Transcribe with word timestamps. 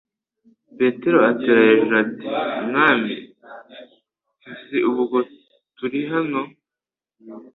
Petero 0.77 1.17
atera 1.31 1.59
hejuru 1.67 1.95
ati: 2.03 2.27
"Mwami 2.67 3.15
ni 4.41 4.51
hviza 4.59 4.87
ubwo 4.89 5.17
turi 5.75 5.99
hano: 6.11 6.41